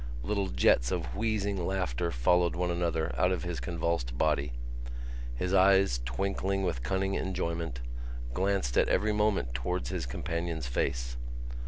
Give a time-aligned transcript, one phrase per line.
[0.23, 4.51] Little jets of wheezing laughter followed one another out of his convulsed body.
[5.35, 7.81] His eyes, twinkling with cunning enjoyment,
[8.33, 11.17] glanced at every moment towards his companion's face.